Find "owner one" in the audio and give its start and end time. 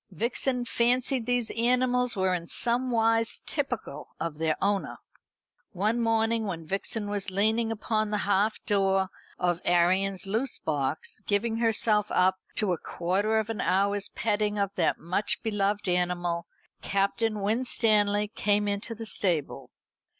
4.59-5.99